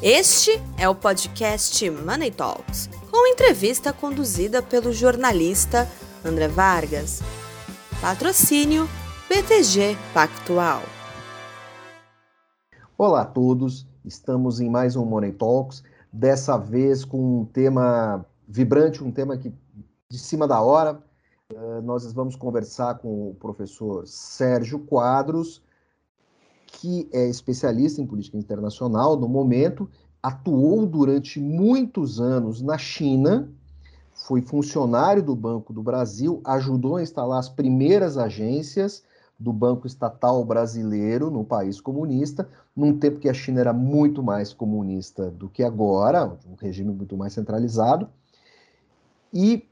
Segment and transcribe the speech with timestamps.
[0.00, 5.88] Este é o podcast Money Talks, com entrevista conduzida pelo jornalista
[6.24, 7.18] André Vargas.
[8.00, 8.86] Patrocínio
[9.28, 10.82] BTG Pactual.
[12.96, 19.02] Olá a todos, estamos em mais um Money Talks, dessa vez com um tema vibrante,
[19.02, 19.52] um tema que
[20.08, 21.02] de cima da hora.
[21.52, 25.60] Uh, nós vamos conversar com o professor Sérgio Quadros,
[26.70, 29.88] que é especialista em política internacional no momento,
[30.22, 33.48] atuou durante muitos anos na China,
[34.12, 39.02] foi funcionário do Banco do Brasil, ajudou a instalar as primeiras agências
[39.38, 44.52] do Banco Estatal Brasileiro no país comunista, num tempo que a China era muito mais
[44.52, 48.08] comunista do que agora, um regime muito mais centralizado.
[49.32, 49.66] E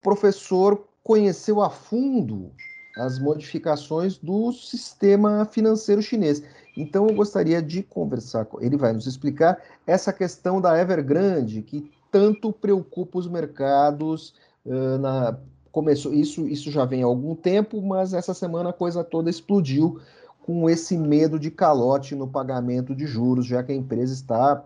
[0.00, 2.50] professor conheceu a fundo
[2.96, 6.42] as modificações do sistema financeiro chinês.
[6.76, 11.90] Então eu gostaria de conversar com ele, vai nos explicar essa questão da Evergrande que
[12.10, 14.34] tanto preocupa os mercados
[14.64, 15.38] uh, na
[15.70, 20.00] começou isso isso já vem há algum tempo, mas essa semana a coisa toda explodiu
[20.44, 24.62] com esse medo de calote no pagamento de juros, já que a empresa está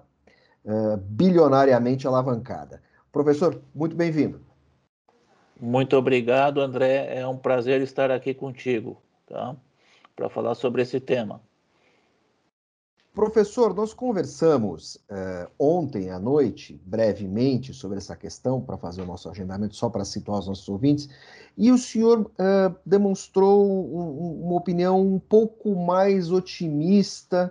[0.64, 2.82] uh, bilionariamente alavancada.
[3.12, 4.40] Professor, muito bem-vindo.
[5.60, 7.18] Muito obrigado, André.
[7.18, 9.56] É um prazer estar aqui contigo, tá?
[10.14, 11.40] Para falar sobre esse tema.
[13.14, 19.30] Professor, nós conversamos uh, ontem à noite, brevemente, sobre essa questão, para fazer o nosso
[19.30, 21.08] agendamento, só para situar os nossos ouvintes,
[21.56, 27.50] e o senhor uh, demonstrou um, uma opinião um pouco mais otimista,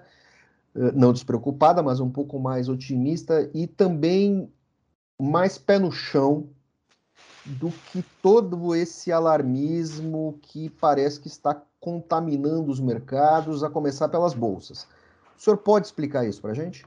[0.75, 4.47] uh, não despreocupada, mas um pouco mais otimista e também
[5.19, 6.47] mais pé no chão
[7.45, 14.33] do que todo esse alarmismo que parece que está contaminando os mercados, a começar pelas
[14.33, 14.87] bolsas.
[15.37, 16.85] O senhor pode explicar isso para a gente?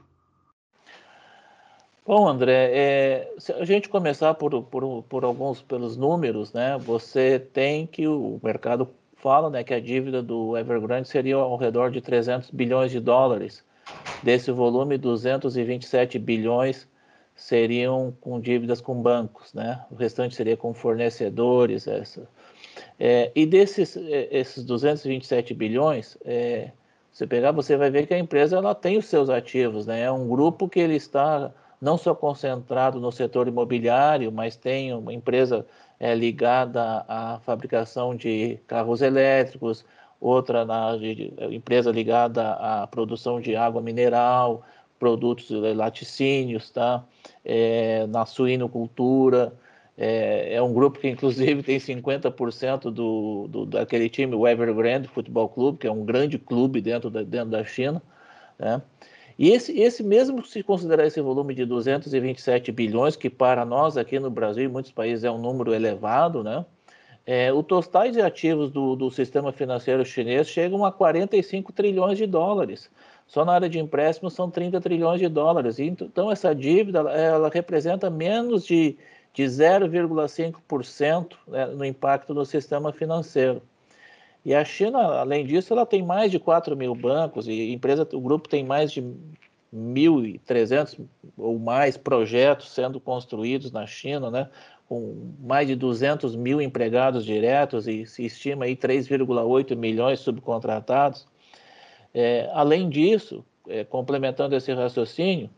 [2.05, 6.77] Bom, André, é, se a gente começar por, por, por, alguns pelos números, né?
[6.79, 11.91] Você tem que o mercado fala, né, que a dívida do Evergrande seria ao redor
[11.91, 13.63] de 300 bilhões de dólares.
[14.23, 16.87] Desse volume, 227 bilhões
[17.39, 19.83] seriam com dívidas com bancos, né?
[19.89, 21.87] O restante seria com fornecedores.
[21.87, 22.27] Essa.
[22.99, 26.71] É, e desses é, esses 227 bilhões, é,
[27.11, 30.01] você pegar, você vai ver que a empresa ela tem os seus ativos, né?
[30.01, 31.51] É um grupo que ele está
[31.81, 35.65] não só concentrado no setor imobiliário, mas tem uma empresa
[35.97, 39.85] é, ligada à fabricação de carros elétricos,
[40.19, 44.63] outra na de, empresa ligada à produção de água mineral,
[44.99, 47.03] produtos laticínios, tá?
[47.43, 49.53] É, na suinocultura.
[49.97, 55.49] É, é, um grupo que, inclusive, tem 50% do, do, daquele time, o Evergrande Futebol
[55.49, 58.01] Clube, que é um grande clube dentro da, dentro da China.
[58.57, 58.81] Né?
[59.37, 64.19] E esse, esse mesmo, se considerar esse volume de 227 bilhões, que para nós aqui
[64.19, 66.65] no Brasil e muitos países é um número elevado, né?
[67.25, 72.25] É, o tostais de ativos do, do sistema financeiro chinês chegam a 45 trilhões de
[72.25, 72.89] dólares.
[73.29, 75.77] Só na área de empréstimos são 30 trilhões de dólares.
[75.77, 78.97] Então, essa dívida ela representa menos de,
[79.31, 83.61] de 0,5% né, no impacto no sistema financeiro.
[84.43, 88.19] E a China, além disso, ela tem mais de 4 mil bancos e empresa, o
[88.19, 89.03] grupo tem mais de
[89.71, 90.99] 1.300
[91.37, 94.49] ou mais projetos sendo construídos na China, né,
[94.87, 101.27] com mais de 200 mil empregados diretos e se estima aí 3,8 milhões subcontratados.
[102.13, 105.49] É, além disso, é, complementando esse raciocínio,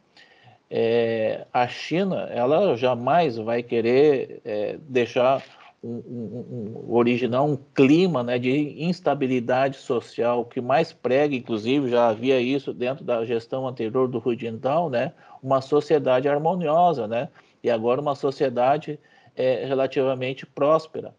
[0.69, 5.44] é, a China ela jamais vai querer é, deixar
[5.84, 12.07] um, um, um, originar um clima né, de instabilidade social que mais prega, inclusive já
[12.07, 15.11] havia isso dentro da gestão anterior do Hu Jintao, né,
[15.41, 17.28] uma sociedade harmoniosa, né,
[17.63, 19.00] e agora uma sociedade
[19.35, 21.13] é, relativamente próspera.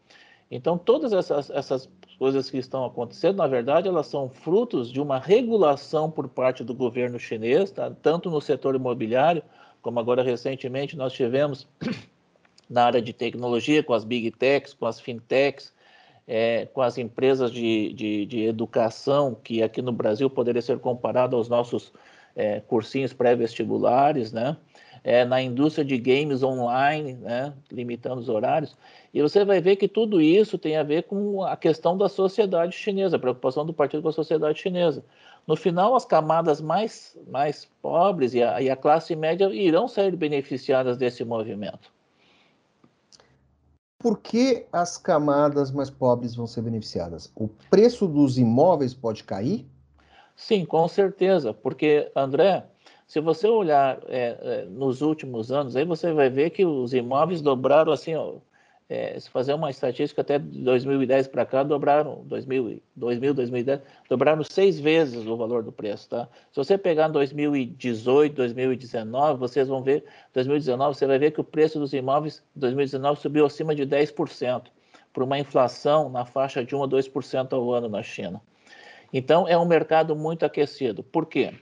[0.50, 1.90] Então todas essas, essas
[2.22, 6.72] coisas que estão acontecendo, na verdade, elas são frutos de uma regulação por parte do
[6.72, 7.90] governo chinês, tá?
[8.00, 9.42] tanto no setor imobiliário,
[9.82, 11.66] como agora recentemente nós tivemos
[12.70, 15.72] na área de tecnologia, com as big techs, com as fintechs,
[16.24, 21.34] é, com as empresas de, de, de, educação, que aqui no Brasil poderia ser comparado
[21.34, 21.92] aos nossos
[22.36, 24.56] é, cursinhos pré-vestibulares, né?
[25.04, 27.52] É, na indústria de games online, né?
[27.70, 28.76] limitando os horários.
[29.12, 32.76] E você vai ver que tudo isso tem a ver com a questão da sociedade
[32.76, 35.04] chinesa, a preocupação do partido com a sociedade chinesa.
[35.46, 40.14] No final, as camadas mais, mais pobres e a, e a classe média irão sair
[40.14, 41.90] beneficiadas desse movimento.
[43.98, 47.30] Por que as camadas mais pobres vão ser beneficiadas?
[47.36, 49.64] O preço dos imóveis pode cair?
[50.34, 52.64] Sim, com certeza, porque, André,
[53.12, 57.42] Se você olhar é, é, nos últimos anos, aí você vai ver que os imóveis
[57.42, 58.36] dobraram assim, ó,
[58.88, 64.80] é, se fazer uma estatística até 2010 para cá, dobraram, 2000, 2000, 2010, dobraram seis
[64.80, 66.26] vezes o valor do preço, tá?
[66.50, 71.78] Se você pegar 2018, 2019, vocês vão ver, 2019, você vai ver que o preço
[71.78, 74.68] dos imóveis, 2019, subiu acima de 10%,
[75.12, 78.40] por uma inflação na faixa de 1 a 2% ao ano na China.
[79.12, 81.02] Então, é um mercado muito aquecido.
[81.02, 81.52] Por quê?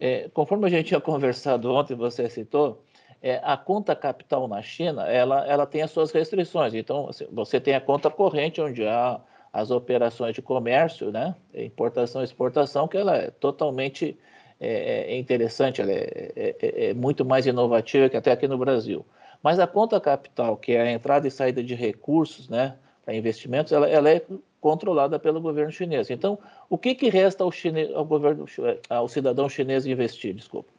[0.00, 2.82] É, conforme a gente tinha conversado ontem, você citou,
[3.22, 6.72] é, a conta capital na China, ela, ela tem as suas restrições.
[6.72, 9.20] Então, assim, você tem a conta corrente, onde há
[9.52, 14.16] as operações de comércio, né, importação e exportação, que ela é totalmente
[14.60, 18.56] é, é interessante, ela é, é, é, é, muito mais inovativa que até aqui no
[18.58, 19.04] Brasil.
[19.42, 23.72] Mas a conta capital, que é a entrada e saída de recursos, né, para investimentos,
[23.72, 24.22] ela, ela é
[24.60, 26.10] controlada pelo governo chinês.
[26.10, 28.44] Então, o que, que resta ao, chinês, ao, governo,
[28.88, 30.34] ao cidadão chinês investir?
[30.34, 30.70] Desculpa.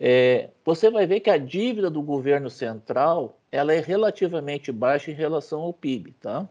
[0.00, 5.14] É, você vai ver que a dívida do governo central ela é relativamente baixa em
[5.14, 6.48] relação ao PIB, tá?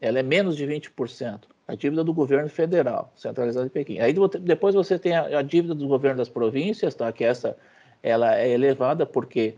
[0.00, 1.40] Ela é menos de 20%.
[1.66, 3.98] A dívida do governo federal, centralizada em Pequim.
[3.98, 7.10] Aí depois você tem a, a dívida do governo das províncias, tá?
[7.12, 7.56] Que essa
[8.02, 9.54] ela é elevada porque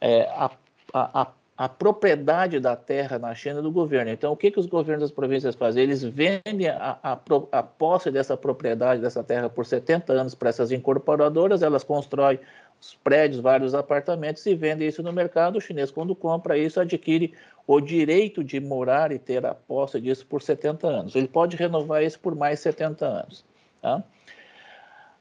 [0.00, 0.50] é, a,
[0.92, 1.32] a, a
[1.68, 4.10] propriedade da terra na China do governo.
[4.10, 5.84] Então, o que, que os governos das províncias fazem?
[5.84, 7.18] Eles vendem a, a,
[7.52, 12.40] a posse dessa propriedade, dessa terra, por 70 anos para essas incorporadoras, elas constroem
[12.80, 15.56] os prédios, vários apartamentos e vendem isso no mercado.
[15.56, 17.32] O chinês, quando compra isso, adquire
[17.66, 21.14] o direito de morar e ter a posse disso por 70 anos.
[21.14, 23.44] Ele pode renovar isso por mais 70 anos.
[23.80, 24.02] Tá?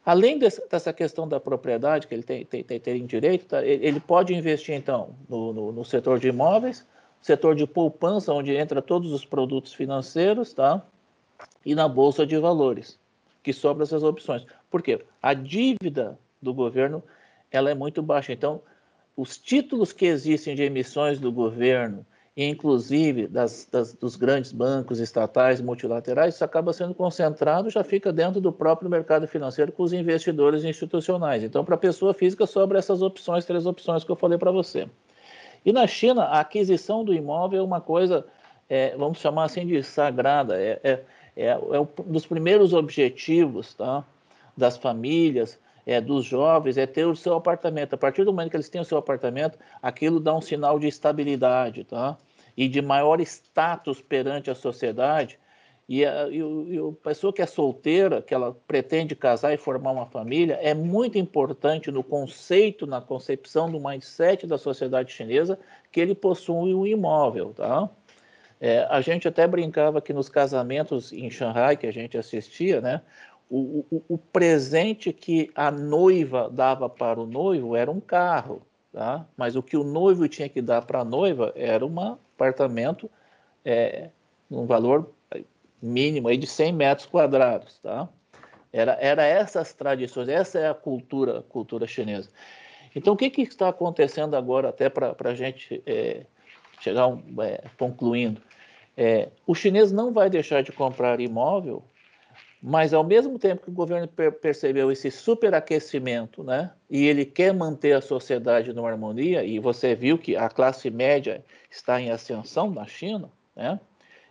[0.05, 3.65] Além dessa questão da propriedade que ele tem, tem, tem, tem direito, tá?
[3.65, 6.85] ele, pode investir, então, no, no, no, setor de imóveis,
[7.21, 10.85] setor de poupança, onde entra todos os produtos financeiros, tá?
[11.65, 12.99] e na Bolsa de Valores,
[13.41, 14.45] que sobram essas opções.
[14.69, 14.99] Por quê?
[15.21, 17.01] A dívida do governo
[17.49, 18.33] ela é muito baixa.
[18.33, 18.61] Então,
[19.15, 25.61] os títulos que existem de emissões do governo inclusive das, das, dos grandes bancos estatais
[25.61, 30.63] multilaterais, isso acaba sendo concentrado, já fica dentro do próprio mercado financeiro com os investidores
[30.63, 31.43] institucionais.
[31.43, 34.89] Então, para a pessoa física, sobra essas opções, três opções que eu falei para você.
[35.63, 38.25] E na China, a aquisição do imóvel é uma coisa,
[38.67, 41.03] é, vamos chamar assim de sagrada, é, é,
[41.35, 44.03] é, é um dos primeiros objetivos tá,
[44.57, 47.93] das famílias, é, dos jovens é ter o seu apartamento.
[47.93, 50.87] A partir do momento que eles têm o seu apartamento, aquilo dá um sinal de
[50.87, 52.17] estabilidade, tá?
[52.55, 55.39] E de maior status perante a sociedade.
[55.87, 59.91] E a, e, e a pessoa que é solteira, que ela pretende casar e formar
[59.91, 65.59] uma família, é muito importante no conceito, na concepção do mindset da sociedade chinesa,
[65.91, 67.89] que ele possui um imóvel, tá?
[68.61, 73.01] É, a gente até brincava que nos casamentos em Xangai, que a gente assistia, né?
[73.55, 79.27] O, o, o, presente que a noiva dava para o noivo era um carro, tá?
[79.37, 83.07] mas o que o noivo tinha que dar para a noiva era um apartamento
[83.63, 84.09] é,
[84.49, 85.13] um valor
[85.79, 87.77] mínimo aí de 100 metros quadrados.
[87.77, 88.09] Tá?
[88.71, 92.31] Era, era essas tradições, essa é a cultura, cultura chinesa.
[92.95, 96.25] Então, o que, que está acontecendo agora, até para a gente é,
[96.79, 98.41] chegar um, é, concluindo?
[98.97, 101.83] É, o chinês não vai deixar de comprar imóvel
[102.65, 107.53] mas, ao mesmo tempo que o governo per percebeu esse superaquecimento, né, e ele quer
[107.53, 112.71] manter a sociedade numa harmonia, e você viu que a classe média está em ascensão
[112.71, 113.77] na China, né,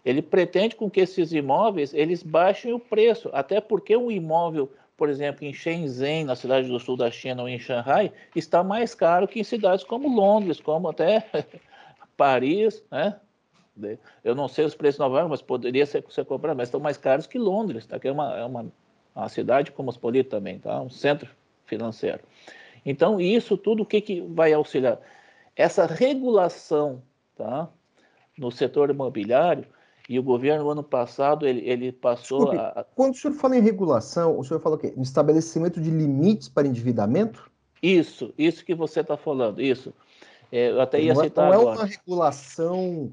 [0.02, 5.10] ele pretende com que esses imóveis eles baixem o preço, até porque um imóvel, por
[5.10, 9.28] exemplo, em Shenzhen, na cidade do sul da China, ou em Shanghai, está mais caro
[9.28, 11.22] que em cidades como Londres, como até
[12.16, 13.14] Paris, né?
[14.22, 16.80] Eu não sei os preços de Nova York, mas poderia ser, ser comprado, mas estão
[16.80, 17.98] mais caros que Londres, tá?
[17.98, 18.66] que é uma, é uma,
[19.14, 20.80] uma cidade cosmopolita também, tá?
[20.80, 21.30] um centro
[21.64, 22.20] financeiro.
[22.84, 24.98] Então, isso tudo o que, que vai auxiliar?
[25.56, 27.02] Essa regulação
[27.36, 27.68] tá?
[28.36, 29.66] no setor imobiliário,
[30.08, 32.84] e o governo, no ano passado, ele, ele passou Desculpe, a.
[32.94, 34.92] Quando o senhor fala em regulação, o senhor fala o quê?
[34.96, 37.50] Um estabelecimento de limites para endividamento?
[37.82, 39.94] Isso, isso que você está falando, isso.
[40.50, 41.46] É, eu até ia não citar.
[41.46, 41.76] É, não agora.
[41.76, 43.12] é uma regulação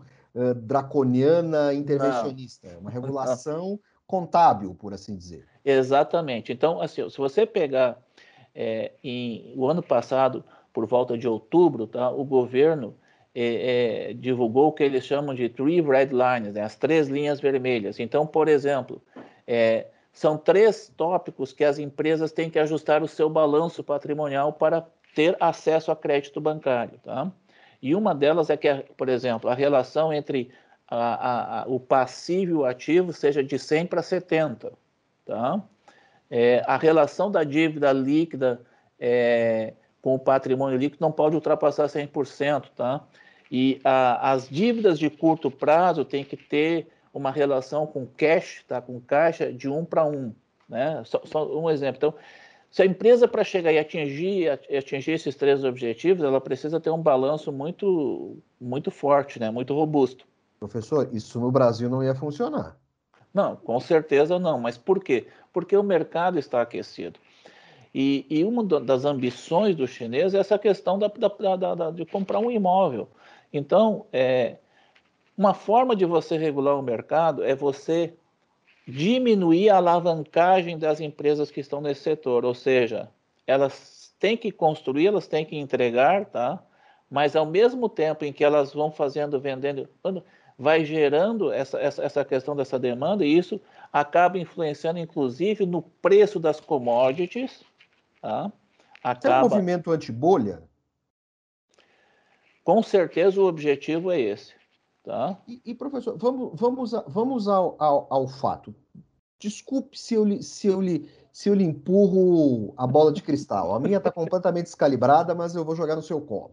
[0.55, 5.45] draconiana intervencionista, é uma regulação contábil, por assim dizer.
[5.63, 6.51] Exatamente.
[6.51, 7.97] Então, assim, se você pegar
[8.55, 10.43] é, em, o ano passado,
[10.73, 12.95] por volta de outubro, tá, o governo
[13.35, 17.39] é, é, divulgou o que eles chamam de three red lines, né, as três linhas
[17.39, 17.99] vermelhas.
[17.99, 19.01] Então, por exemplo,
[20.11, 25.35] são três tópicos que as empresas têm que ajustar o seu balanço patrimonial para ter
[25.39, 26.99] acesso a crédito bancário.
[27.03, 27.31] Tá?
[27.81, 30.51] E uma delas é que, por exemplo, a relação entre
[30.87, 34.73] a, a, a, o passivo e o ativo seja de 100 para 70.
[35.25, 35.61] Tá?
[36.29, 38.61] É, a relação da dívida líquida
[38.99, 43.03] é, com o patrimônio líquido não pode ultrapassar 100%, tá?
[43.51, 48.79] E as dívidas de curto prazo têm que ter uma relação com cash, tá?
[48.79, 50.31] Com caixa de um para um,
[50.67, 51.01] né?
[51.03, 51.97] Só, só, um exemplo.
[51.97, 52.13] Então,
[52.71, 57.01] se a empresa para chegar e atingir, atingir esses três objetivos, ela precisa ter um
[57.01, 59.49] balanço muito, muito forte, né?
[59.49, 60.25] Muito robusto.
[60.59, 62.77] Professor, isso no Brasil não ia funcionar.
[63.33, 64.59] Não, com certeza não.
[64.59, 65.27] Mas por quê?
[65.51, 67.19] Porque o mercado está aquecido.
[67.93, 72.39] E, e uma das ambições do chinês é essa questão da, da, da, de comprar
[72.39, 73.07] um imóvel.
[73.51, 74.57] Então, é,
[75.35, 78.13] uma forma de você regular o mercado é você
[78.89, 83.09] diminuir a alavancagem das empresas que estão nesse setor, ou seja,
[83.45, 86.61] elas têm que construir, elas têm que entregar, tá?
[87.09, 89.87] Mas ao mesmo tempo em que elas vão fazendo, vendendo,
[90.57, 96.39] vai gerando essa, essa, essa questão dessa demanda e isso acaba influenciando, inclusive, no preço
[96.39, 97.63] das commodities.
[98.21, 98.51] Tá?
[99.03, 99.35] Acaba...
[99.35, 100.61] É um movimento anti-bolha?
[102.63, 104.58] Com certeza o objetivo é esse.
[105.09, 105.41] Tá?
[105.47, 108.75] E, e professor, vamos, vamos, vamos ao, ao, ao, fato.
[109.39, 110.81] Desculpe se eu, se, eu
[111.33, 113.73] se eu lhe empurro a bola de cristal.
[113.73, 116.51] A minha está completamente descalibrada, mas eu vou jogar no seu colo.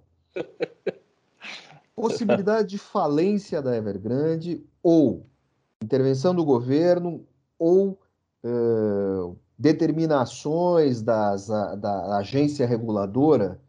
[1.95, 5.27] possibilidade de falência da Evergrande ou
[5.85, 7.27] intervenção do governo
[7.59, 8.01] ou
[8.43, 13.61] uh, determinações das, a, da agência reguladora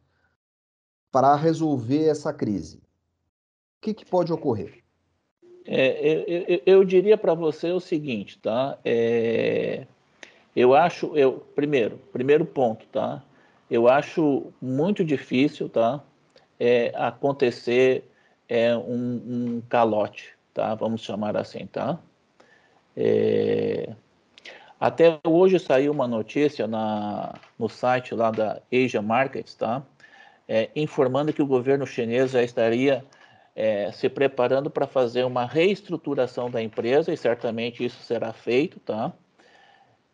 [1.12, 2.87] para resolver essa crise.
[3.78, 4.84] O que, que pode ocorrer?
[5.66, 8.78] É, eu, eu, diria para você o seguinte, tá?
[8.86, 9.86] É,
[10.56, 13.22] eu acho, eu primeiro, primeiro ponto, tá?
[13.70, 16.02] Eu acho muito difícil, tá?
[16.60, 18.10] É, acontecer
[18.48, 20.74] é um, um calote, tá?
[20.74, 22.00] Vamos chamar assim, tá?
[22.96, 23.94] É...
[24.80, 29.84] Até hoje saiu uma notícia na, no site lá da Asia Markets, tá?
[30.48, 33.04] É, informando que o governo chinês já estaria
[33.58, 39.12] é, se preparando para fazer uma reestruturação da empresa e certamente isso será feito, tá?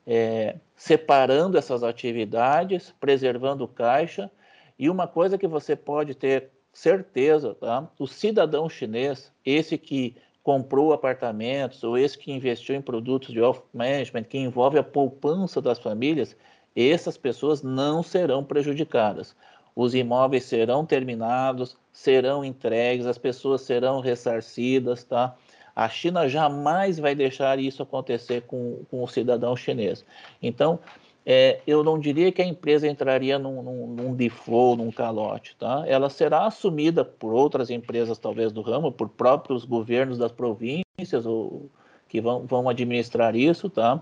[0.07, 4.31] É, separando essas atividades, preservando caixa
[4.79, 7.85] e uma coisa que você pode ter certeza, tá?
[7.99, 13.63] O cidadão chinês, esse que comprou apartamentos ou esse que investiu em produtos de wealth
[13.73, 16.33] management que envolve a poupança das famílias,
[16.73, 19.35] essas pessoas não serão prejudicadas.
[19.75, 25.35] Os imóveis serão terminados, serão entregues, as pessoas serão ressarcidas, tá?
[25.75, 30.05] A China jamais vai deixar isso acontecer com, com o cidadão chinês.
[30.41, 30.79] Então,
[31.25, 35.83] é, eu não diria que a empresa entraria num, num, num, default, num calote, tá?
[35.87, 41.69] Ela será assumida por outras empresas, talvez do ramo, por próprios governos das províncias ou,
[42.07, 44.01] que vão, vão administrar isso, tá?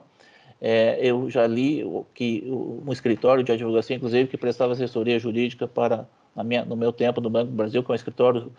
[0.62, 6.08] É, eu já li que um escritório de advocacia, inclusive, que prestava assessoria jurídica para,
[6.46, 8.51] minha, no meu tempo, no Banco do Brasil, que é um escritório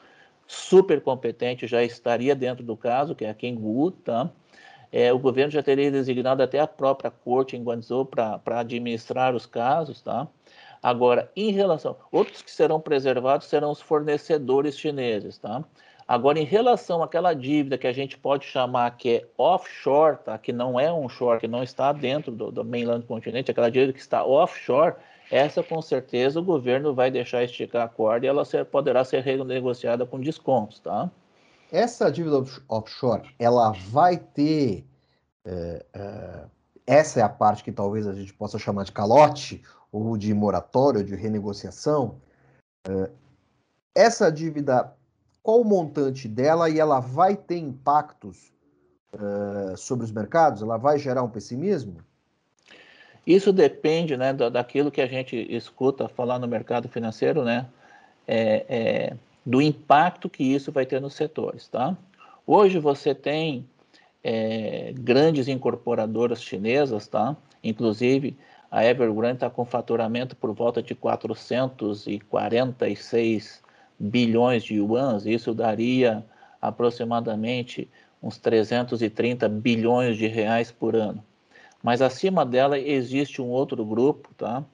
[0.47, 4.31] super competente, já estaria dentro do caso, que é a Kingwood, tá?
[4.93, 9.47] é, o governo já teria designado até a própria corte em Guangzhou para administrar os
[9.47, 10.29] casos, tá?
[10.83, 15.65] Agora, em relação, outros que serão preservados serão os fornecedores chineses, tá?
[16.07, 20.37] Agora, em relação àquela dívida que a gente pode chamar que é offshore, tá?
[20.39, 24.01] que não é onshore, que não está dentro do, do mainland continente, aquela dívida que
[24.01, 24.95] está offshore,
[25.31, 29.23] essa com certeza o governo vai deixar esticar a corda e ela ser, poderá ser
[29.23, 31.11] renegociada com descontos, tá?
[31.71, 34.85] Essa dívida offshore, ela vai ter.
[35.45, 36.45] É, é,
[36.87, 41.03] essa é a parte que talvez a gente possa chamar de calote, ou de moratório,
[41.03, 42.21] de renegociação.
[42.87, 43.11] É,
[43.95, 44.93] essa dívida,
[45.43, 48.53] qual o montante dela e ela vai ter impactos
[49.13, 50.63] é, sobre os mercados?
[50.63, 51.97] Ela vai gerar um pessimismo?
[53.27, 57.67] Isso depende né, daquilo que a gente escuta falar no mercado financeiro, né?
[58.27, 61.67] É, é, do impacto que isso vai ter nos setores.
[61.69, 61.97] Tá?
[62.47, 63.67] Hoje você tem
[64.23, 67.37] é, grandes incorporadoras chinesas, tá?
[67.63, 68.37] inclusive
[68.71, 73.62] a Evergrande está com faturamento por volta de 446
[74.03, 76.25] bilhões de yuans, isso daria
[76.61, 77.89] aproximadamente
[78.21, 81.23] uns 330 bilhões de reais por ano.
[81.81, 84.65] Mas acima dela existe um outro grupo, tá?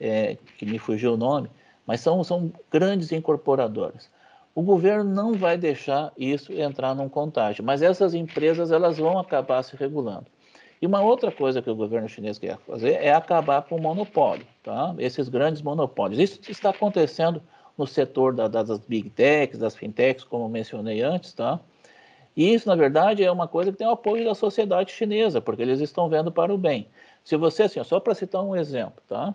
[0.00, 1.48] É, que me fugiu o nome,
[1.86, 4.10] mas são, são grandes incorporadoras.
[4.54, 9.62] O governo não vai deixar isso entrar num contágio, mas essas empresas elas vão acabar
[9.62, 10.26] se regulando.
[10.82, 14.46] E uma outra coisa que o governo chinês quer fazer é acabar com o monopólio,
[14.62, 14.94] tá?
[14.98, 16.18] esses grandes monopólios.
[16.18, 17.42] Isso está acontecendo
[17.76, 21.60] no setor da, das big techs, das fintechs, como mencionei antes, tá?
[22.36, 25.62] E isso, na verdade, é uma coisa que tem o apoio da sociedade chinesa, porque
[25.62, 26.86] eles estão vendo para o bem.
[27.24, 29.34] Se você, assim, só para citar um exemplo, tá?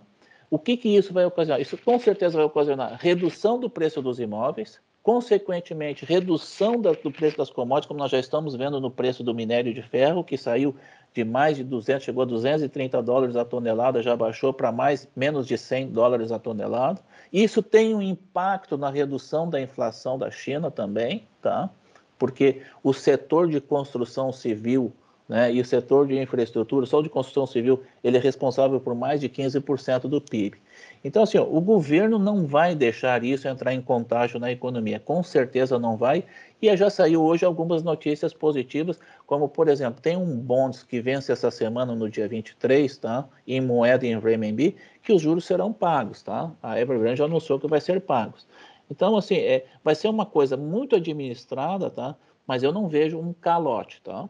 [0.50, 1.62] O que, que isso vai ocasionar?
[1.62, 7.50] Isso com certeza vai ocasionar redução do preço dos imóveis, consequentemente, redução do preço das
[7.50, 10.76] commodities, como nós já estamos vendo no preço do minério de ferro, que saiu
[11.14, 15.46] de mais de 200, chegou a 230 dólares a tonelada, já baixou para mais menos
[15.46, 17.02] de 100 dólares a tonelada.
[17.32, 21.70] Isso tem um impacto na redução da inflação da China também, tá?
[22.18, 24.94] Porque o setor de construção civil
[25.28, 29.22] né, e o setor de infraestrutura, só de construção civil, ele é responsável por mais
[29.22, 30.58] de 15% do PIB.
[31.04, 35.24] Então, assim, ó, o governo não vai deixar isso entrar em contágio na economia, com
[35.24, 36.24] certeza não vai.
[36.62, 41.32] E já saiu hoje algumas notícias positivas, como, por exemplo, tem um bonds que vence
[41.32, 43.28] essa semana no dia 23, tá?
[43.48, 46.52] Em moeda em renminbi, que os juros serão pagos, tá?
[46.62, 48.46] A Evergrande já anunciou que vai ser pagos.
[48.90, 52.16] Então, assim, é, vai ser uma coisa muito administrada, tá?
[52.46, 54.30] Mas eu não vejo um calote, tá?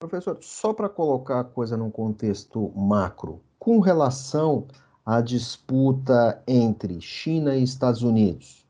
[0.00, 4.66] Professor, só para colocar a coisa num contexto macro, com relação
[5.04, 8.64] à disputa entre China e Estados Unidos,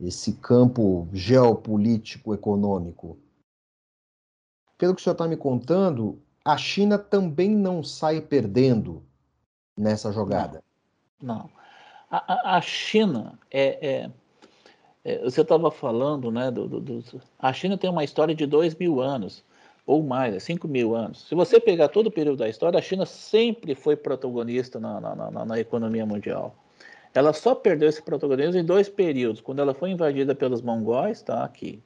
[0.00, 3.18] esse campo geopolítico econômico.
[4.78, 9.02] Pelo que o senhor está me contando, a China também não sai perdendo
[9.76, 10.62] nessa jogada.
[11.20, 11.36] Não.
[11.38, 11.50] não.
[12.08, 14.10] A, a, China é, é,
[15.04, 16.50] é você estava falando, né?
[16.52, 19.42] Do, do, do, a China tem uma história de dois mil anos
[19.86, 21.28] ou mais, é 5 mil anos.
[21.28, 25.14] Se você pegar todo o período da história, a China sempre foi protagonista na, na,
[25.14, 26.56] na, na economia mundial.
[27.14, 29.40] Ela só perdeu esse protagonismo em dois períodos.
[29.40, 31.80] Quando ela foi invadida pelos mongóis, tá aqui.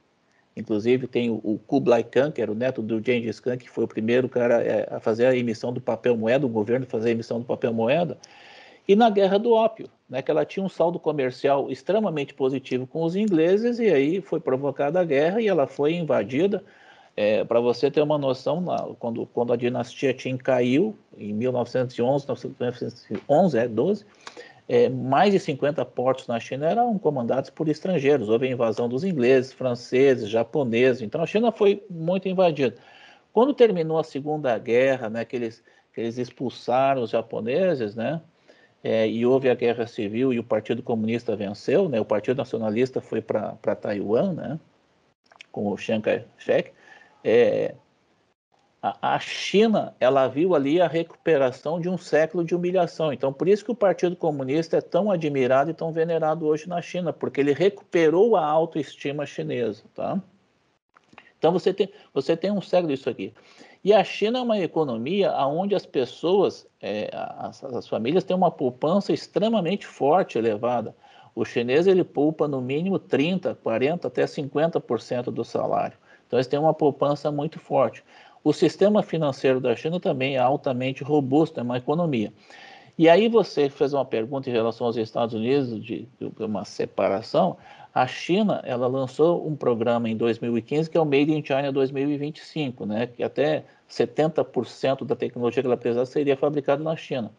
[0.57, 3.87] Inclusive tem o, Kublai Khan, que era o neto do Gengis Khan, que foi o
[3.87, 7.39] primeiro cara é, a fazer a emissão do papel moeda, o governo fazer a emissão
[7.39, 8.17] do papel moeda.
[8.85, 13.03] E na Guerra do Ópio, né, que ela tinha um saldo comercial extremamente positivo com
[13.03, 16.61] os ingleses, e aí foi provocada a guerra e ela foi invadida
[17.15, 18.63] é, Para você ter uma noção,
[18.99, 24.05] quando, quando a dinastia Qin caiu, em 1911, 1911 é, 12,
[24.67, 28.29] é, mais de 50 portos na China eram comandados por estrangeiros.
[28.29, 31.01] Houve a invasão dos ingleses, franceses, japoneses.
[31.01, 32.77] Então a China foi muito invadida.
[33.33, 38.21] Quando terminou a Segunda Guerra, né, que, eles, que eles expulsaram os japoneses, né,
[38.81, 42.99] é, e houve a Guerra Civil e o Partido Comunista venceu, né, o Partido Nacionalista
[43.01, 44.59] foi para Taiwan, né,
[45.51, 46.71] com o Chiang Kai-shek,
[47.23, 47.75] é,
[48.81, 53.13] a, a China ela viu ali a recuperação de um século de humilhação.
[53.13, 56.81] Então, por isso que o Partido Comunista é tão admirado e tão venerado hoje na
[56.81, 60.21] China, porque ele recuperou a autoestima chinesa, tá?
[61.37, 63.33] Então você tem, você tem um século disso aqui.
[63.83, 68.51] E a China é uma economia onde as pessoas, é, as, as, famílias têm uma
[68.51, 70.95] poupança extremamente forte, elevada.
[71.33, 75.97] O chinês ele poupa no mínimo 30, 40, até 50% do salário.
[76.31, 78.01] Então, eles têm uma poupança muito forte.
[78.41, 82.31] O sistema financeiro da China também é altamente robusto, é uma economia.
[82.97, 87.57] E aí você fez uma pergunta em relação aos Estados Unidos de, de uma separação.
[87.93, 92.85] A China, ela lançou um programa em 2015 que é o Made in China 2025,
[92.85, 93.07] né?
[93.07, 97.29] Que até 70% da tecnologia que ela precisa seria fabricada na China.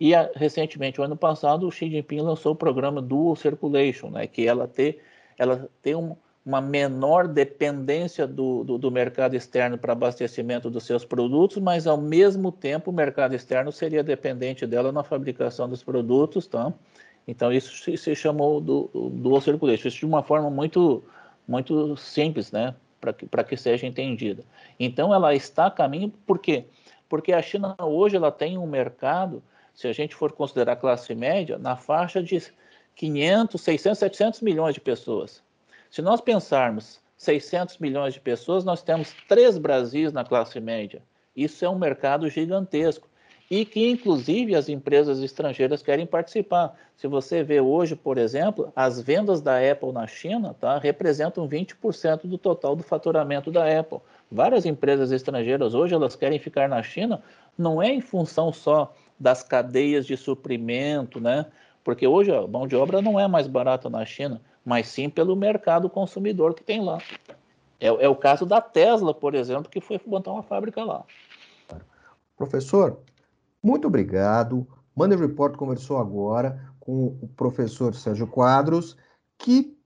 [0.00, 4.26] E recentemente, o ano passado, o Xi Jinping lançou o programa Dual Circulation, né?
[4.26, 4.98] Que ela ter,
[5.38, 11.04] ela tem um, uma menor dependência do, do, do mercado externo para abastecimento dos seus
[11.04, 16.46] produtos, mas ao mesmo tempo o mercado externo seria dependente dela na fabricação dos produtos,
[16.46, 16.72] tá?
[17.26, 21.02] Então isso se, se chamou do, do circulation, isso de uma forma muito,
[21.48, 22.74] muito simples, né?
[23.00, 24.44] Para que, que seja entendida.
[24.78, 26.66] Então ela está a caminho, por quê?
[27.08, 29.42] Porque a China hoje ela tem um mercado,
[29.74, 32.42] se a gente for considerar classe média, na faixa de
[32.96, 35.42] 500, 600, 700 milhões de pessoas.
[35.94, 41.00] Se nós pensarmos 600 milhões de pessoas, nós temos três Brasis na classe média.
[41.36, 43.06] Isso é um mercado gigantesco
[43.48, 46.76] e que, inclusive, as empresas estrangeiras querem participar.
[46.96, 52.22] Se você vê hoje, por exemplo, as vendas da Apple na China tá, representam 20%
[52.26, 54.00] do total do faturamento da Apple.
[54.28, 57.22] Várias empresas estrangeiras hoje elas querem ficar na China,
[57.56, 61.46] não é em função só das cadeias de suprimento, né?
[61.84, 65.36] Porque hoje a mão de obra não é mais barata na China mas sim pelo
[65.36, 66.98] mercado consumidor que tem lá.
[67.78, 71.04] É, é o caso da Tesla, por exemplo, que foi montar uma fábrica lá.
[72.36, 72.98] Professor,
[73.62, 74.66] muito obrigado.
[74.96, 78.96] Money Report conversou agora com o professor Sérgio Quadros,
[79.38, 79.76] que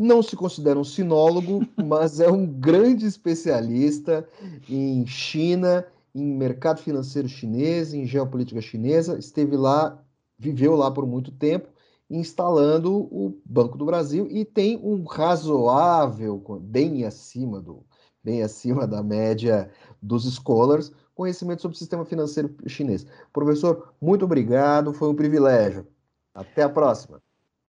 [0.00, 4.26] não se considera um sinólogo, mas é um grande especialista
[4.68, 5.84] em China,
[6.14, 9.18] em mercado financeiro chinês, em geopolítica chinesa.
[9.18, 10.02] Esteve lá,
[10.38, 11.68] viveu lá por muito tempo
[12.10, 17.84] instalando o Banco do Brasil e tem um razoável, bem acima do
[18.22, 19.70] bem acima da média
[20.02, 23.06] dos scholars, conhecimento sobre o sistema financeiro chinês.
[23.32, 25.86] Professor, muito obrigado, foi um privilégio.
[26.34, 27.22] Até a próxima.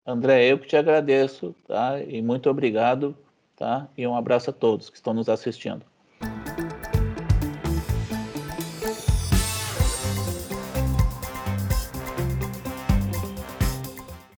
[0.05, 2.03] André, eu que te agradeço, tá?
[2.03, 3.16] E muito obrigado,
[3.57, 3.88] tá?
[3.96, 5.85] E um abraço a todos que estão nos assistindo.